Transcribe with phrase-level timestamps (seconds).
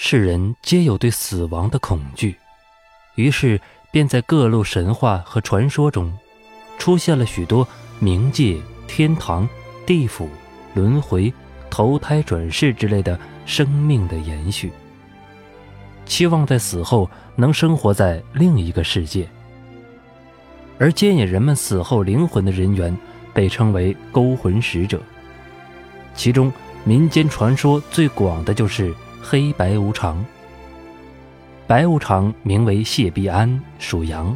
[0.00, 2.36] 世人皆有对死亡的恐惧，
[3.16, 3.60] 于是
[3.90, 6.16] 便在各路神话和传说中，
[6.78, 7.66] 出现了许多
[8.00, 8.56] 冥界、
[8.86, 9.46] 天堂、
[9.84, 10.28] 地府、
[10.72, 11.34] 轮回、
[11.68, 14.70] 投胎转世之类的生命的延续，
[16.06, 19.28] 期望在死后能生活在另一个世界。
[20.78, 22.96] 而接引人们死后灵魂的人员，
[23.34, 25.02] 被称为勾魂使者。
[26.14, 26.52] 其中，
[26.84, 30.24] 民间传说最广的就是黑白无常。
[31.66, 34.34] 白无常名为谢必安，属羊，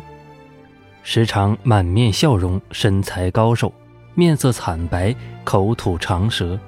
[1.02, 3.73] 时常满面笑容，身材高瘦，
[4.15, 6.59] 面色惨白，口吐长舌。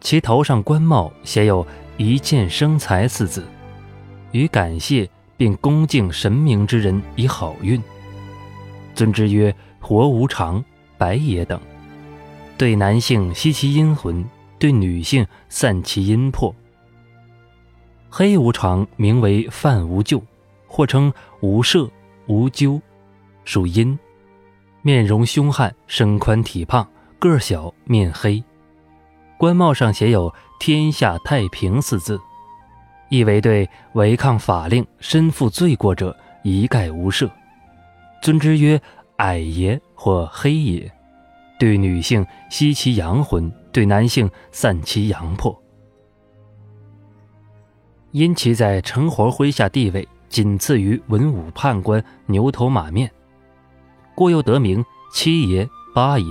[0.00, 3.44] 其头上冠帽写有一见生财四字，
[4.32, 7.80] 与感谢并恭敬神明之人以好运。
[8.94, 10.64] 尊之曰活无常、
[10.98, 11.60] 白爷等，
[12.58, 14.24] 对男性吸其阴魂，
[14.58, 16.54] 对女性散其阴魄。
[18.18, 20.22] 黑无常名为范无咎，
[20.66, 21.86] 或称无赦、
[22.28, 22.80] 无咎，
[23.44, 23.98] 属阴，
[24.80, 28.42] 面容凶悍，身宽体胖，个小，面黑，
[29.36, 32.18] 官帽上写有“天下太平”四字，
[33.10, 37.30] 意为对违抗法令、身负罪过者一概无赦。
[38.22, 38.80] 尊之曰
[39.16, 40.90] 矮爷或黑爷，
[41.58, 45.54] 对女性吸其阳魂，对男性散其阳魄。
[48.12, 53.10] 因其在成活麾下地位仅次于文武判官、牛头马面，
[54.14, 56.26] 故又得名七爷、八爷。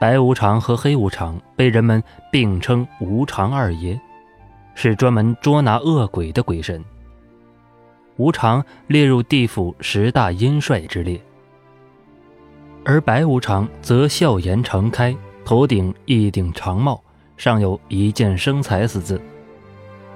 [0.00, 3.98] 白无常和黑无常被人们并称无常二爷，
[4.74, 6.84] 是专门捉拿恶鬼的鬼神。
[8.16, 11.20] 无常列入地府十大阴帅之列，
[12.84, 17.02] 而白无常则笑颜常开，头顶一顶长帽，
[17.36, 19.16] 上有一件生财四字；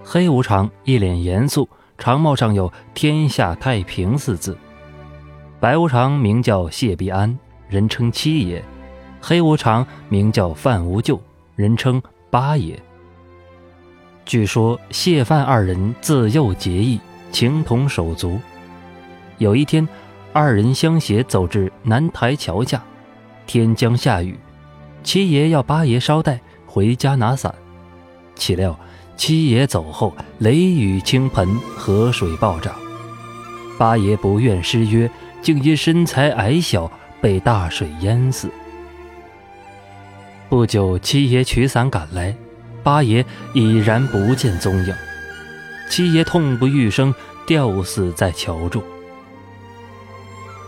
[0.05, 4.56] 黑无常一脸严肃，长帽上有天下太平四字。
[5.61, 7.38] 白无常名叫谢必安，
[7.69, 8.60] 人称七爷；
[9.21, 11.21] 黑无常名叫范无咎，
[11.56, 12.81] 人称八爷。
[14.25, 17.00] 据说谢范二人自幼结义。
[17.32, 18.38] 情同手足。
[19.38, 19.88] 有一天，
[20.34, 22.84] 二人相携走至南台桥下，
[23.47, 24.38] 天将下雨，
[25.03, 27.54] 七爷要八爷捎带回家拿伞。
[28.34, 28.78] 岂料
[29.17, 32.75] 七爷走后，雷雨倾盆，河水暴涨。
[33.78, 36.91] 八爷不愿失约，竟因身材矮小
[37.21, 38.51] 被大水淹死。
[40.49, 42.34] 不久，七爷取伞赶来，
[42.83, 43.25] 八爷
[43.55, 44.95] 已然不见踪影。
[45.89, 47.15] 七爷痛不欲生，
[47.47, 48.83] 吊死在桥中。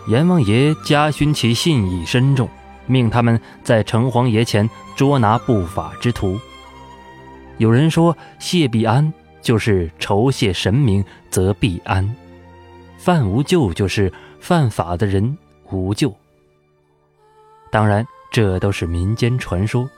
[0.07, 2.49] 阎王爷嘉勋其信义深重，
[2.87, 6.39] 命他们在城隍爷前捉拿不法之徒。
[7.59, 12.15] 有人说谢必安就是酬谢神明则必安，
[12.97, 15.37] 犯无咎就是犯法的人
[15.71, 16.15] 无咎。
[17.71, 19.89] 当然，这都是民间传说。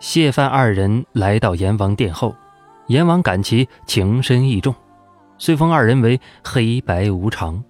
[0.00, 2.34] 谢范二人来到阎王殿后。
[2.86, 4.74] 阎王感其情深义重，
[5.36, 7.62] 遂封二人为黑白无常。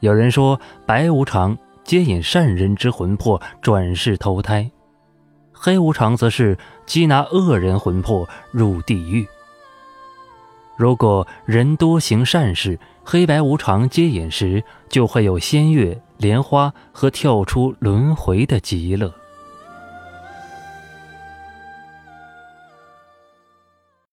[0.00, 4.68] 有人说，白无常接引善人之魂魄转世投胎，
[5.60, 9.26] 黑无常则是缉拿恶人魂魄入地狱。
[10.76, 19.12] 如果人多行善事，黑白无常接引时，就会有仙乐、莲花和跳出轮回的极乐。